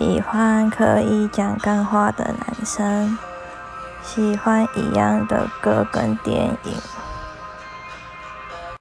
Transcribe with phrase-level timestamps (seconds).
[0.00, 3.18] 喜欢可以讲干话的男生
[4.02, 7.09] 喜欢一样的歌跟电影。